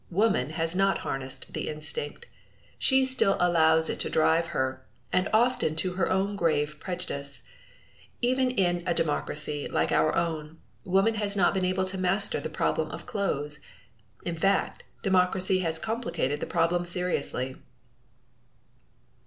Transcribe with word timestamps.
Woman 0.09 0.49
has 0.57 0.75
not 0.75 0.97
harnessed 1.05 1.53
the 1.53 1.69
instinct. 1.69 2.25
She 2.79 3.05
still 3.05 3.37
allows 3.39 3.87
it 3.87 3.99
to 3.99 4.09
drive 4.09 4.47
her, 4.47 4.83
and 5.13 5.29
often 5.31 5.75
to 5.75 5.93
her 5.93 6.09
own 6.09 6.35
grave 6.35 6.79
prejudice. 6.79 7.43
Even 8.19 8.49
in 8.49 8.81
a 8.87 8.95
democracy 8.95 9.67
like 9.67 9.91
our 9.91 10.15
own, 10.15 10.59
woman 10.85 11.13
has 11.13 11.37
not 11.37 11.53
been 11.53 11.65
able 11.65 11.85
to 11.85 11.99
master 11.99 12.39
this 12.39 12.51
problem 12.51 12.89
of 12.89 13.05
clothes. 13.05 13.59
In 14.23 14.35
fact, 14.35 14.81
democracy 15.03 15.59
has 15.59 15.77
complicated 15.77 16.39
the 16.39 16.47
problem 16.47 16.83
seriously. 16.83 17.57